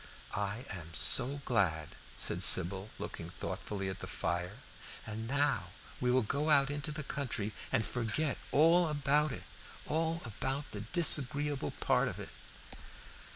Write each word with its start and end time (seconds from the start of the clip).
"I 0.33 0.65
am 0.71 0.95
so 0.95 1.41
glad," 1.45 1.89
said 2.17 2.41
Sybil, 2.41 2.89
looking 2.97 3.29
thoughtfully 3.29 3.87
at 3.87 3.99
the 3.99 4.07
fire. 4.07 4.57
"And 5.05 5.27
now 5.27 5.65
we 5.99 6.09
will 6.09 6.23
go 6.23 6.49
out 6.49 6.71
into 6.71 6.91
the 6.91 7.03
country 7.03 7.51
and 7.71 7.85
forget 7.85 8.39
all 8.51 8.87
about 8.87 9.31
it 9.31 9.43
all 9.85 10.23
about 10.25 10.71
the 10.71 10.81
disagreeable 10.81 11.69
part 11.79 12.07
of 12.07 12.17
it." 12.19 12.29